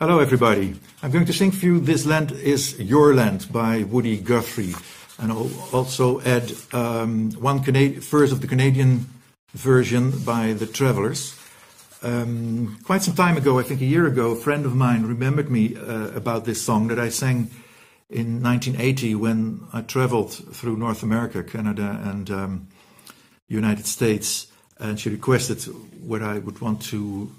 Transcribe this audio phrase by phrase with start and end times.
[0.00, 0.74] Hello, everybody.
[1.04, 4.74] I'm going to sing for you This Land is Your Land by Woody Guthrie.
[5.20, 9.06] And I'll also add um, one Cana- verse of the Canadian
[9.52, 11.38] version by The Travellers.
[12.02, 15.48] Um, quite some time ago, I think a year ago, a friend of mine remembered
[15.48, 17.52] me uh, about this song that I sang
[18.10, 22.68] in 1980 when I traveled through North America, Canada, and um,
[23.46, 24.48] United States.
[24.76, 25.62] And she requested
[26.04, 27.30] whether I would want to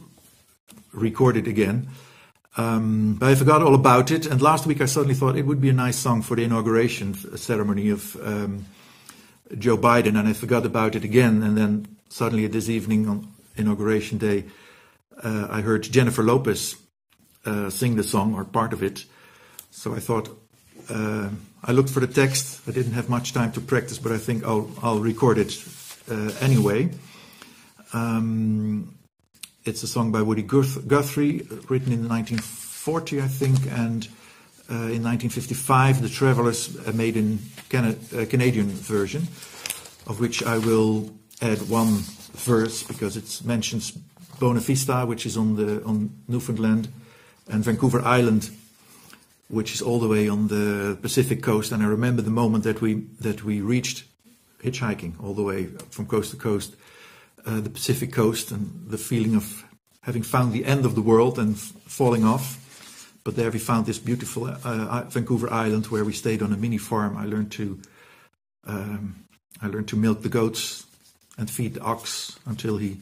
[0.93, 1.89] record it again.
[2.57, 4.25] Um, but I forgot all about it.
[4.25, 7.13] And last week I suddenly thought it would be a nice song for the inauguration
[7.37, 8.65] ceremony of um,
[9.57, 11.43] Joe Biden, and I forgot about it again.
[11.43, 13.27] And then suddenly this evening on
[13.57, 14.45] inauguration day,
[15.21, 16.75] uh, I heard Jennifer Lopez
[17.45, 19.05] uh, sing the song or part of it.
[19.71, 20.29] So I thought
[20.89, 21.29] uh,
[21.63, 22.61] I looked for the text.
[22.67, 25.53] I didn't have much time to practice, but I think I'll I'll record it
[26.09, 26.89] uh, anyway.
[27.93, 28.95] Um,
[29.65, 34.07] it's a song by Woody Guthrie, written in 1940, I think, and
[34.69, 37.37] uh, in 1955, the Travellers made a
[37.69, 39.23] Can- Canadian version,
[40.07, 41.09] of which I will
[41.41, 43.91] add one verse because it mentions
[44.39, 46.87] Bonavista, which is on the on Newfoundland,
[47.47, 48.51] and Vancouver Island,
[49.49, 51.71] which is all the way on the Pacific coast.
[51.71, 54.03] And I remember the moment that we that we reached
[54.63, 56.75] hitchhiking all the way from coast to coast
[57.45, 59.63] uh, the Pacific coast and the feeling of
[60.01, 62.61] having found the end of the world and falling off.
[63.23, 66.77] But there we found this beautiful uh, Vancouver Island where we stayed on a mini
[66.77, 67.17] farm.
[67.17, 67.79] I learned to
[68.67, 69.25] um,
[69.61, 70.85] I learned to milk the goats
[71.37, 72.97] and feed the ox until he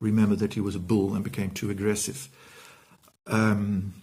[0.00, 2.28] remembered that he was a bull and became too aggressive.
[3.26, 3.94] Um,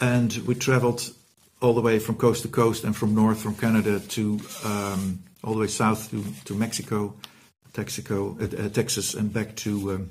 [0.00, 1.12] and we traveled
[1.60, 5.54] all the way from coast to coast and from north from Canada to um, all
[5.54, 7.14] the way south to, to Mexico
[7.74, 10.10] Texaco, uh, uh, Texas and back to um,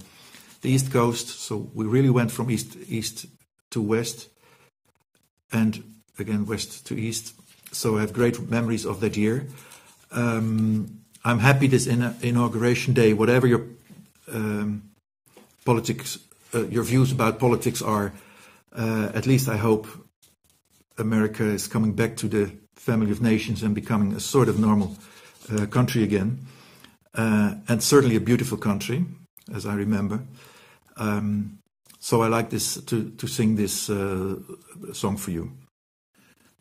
[0.61, 1.27] the East Coast.
[1.27, 3.25] So we really went from east east
[3.71, 4.29] to west,
[5.51, 5.83] and
[6.19, 7.33] again west to east.
[7.71, 9.47] So I have great memories of that year.
[10.11, 13.65] Um, I'm happy this in- inauguration day, whatever your
[14.31, 14.83] um,
[15.65, 16.19] politics,
[16.53, 18.13] uh, your views about politics are.
[18.75, 19.87] Uh, at least I hope
[20.97, 24.97] America is coming back to the family of nations and becoming a sort of normal
[25.51, 26.45] uh, country again
[27.15, 29.05] uh, and certainly a beautiful country,
[29.53, 30.23] as I remember.
[30.97, 31.59] Um,
[31.99, 34.35] so I like this to, to sing this uh,
[34.91, 35.51] song for you.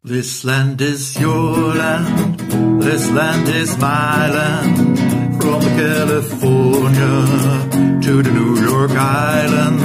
[0.04, 2.40] This land is your land,
[2.82, 4.98] this land is my land,
[5.40, 7.12] from California
[8.02, 9.80] to the New York Island,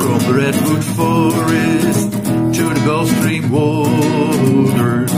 [0.00, 2.10] from the Redwood Forest
[2.58, 5.12] to the Gulf Stream waters.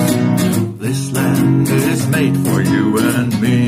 [0.78, 3.67] This land is made for you and me.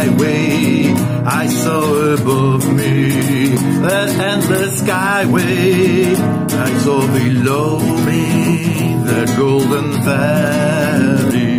[0.00, 3.48] I saw above me
[3.82, 6.16] that endless skyway.
[6.16, 11.58] I saw below me that golden valley.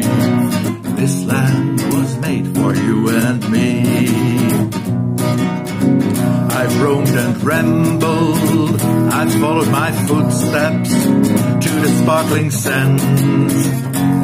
[0.95, 3.83] This land was made for you and me.
[6.59, 13.67] I've roamed and rambled, I've followed my footsteps to the sparkling sands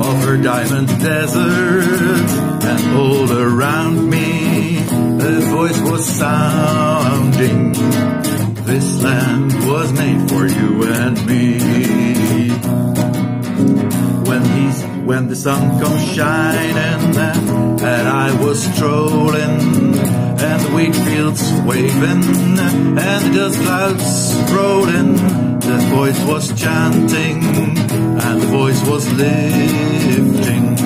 [0.07, 2.54] of her diamond desert,
[6.17, 7.73] sounding.
[8.63, 11.59] This land was made for you and me.
[14.29, 19.59] When he's when the sun comes shining and I was strolling
[20.47, 22.23] and the wheat fields waving
[22.97, 25.15] and the dust clouds rolling
[25.65, 30.84] the voice was chanting and the voice was lifting.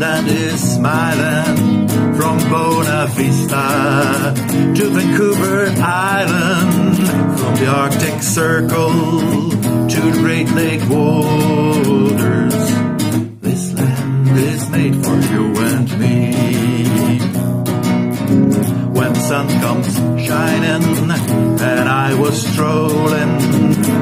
[0.00, 1.90] Land is land.
[2.16, 4.34] From Bonavista
[4.74, 6.96] to Vancouver Island.
[7.38, 8.92] From the Arctic Circle
[9.90, 12.54] to the Great Lake waters
[13.42, 16.32] This land is made for you and me.
[18.98, 21.10] When the sun comes shining
[21.60, 23.38] and I was strolling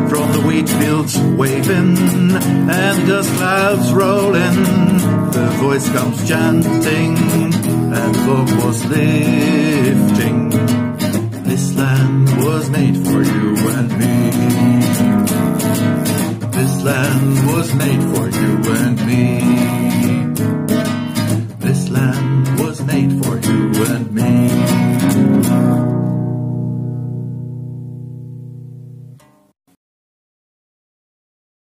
[0.08, 4.77] from the wheat fields waving and dust clouds rolling,
[5.58, 10.50] voice comes chanting and fog was lifting.
[11.44, 14.14] This land was made for you and me.
[16.58, 18.27] This land was made for.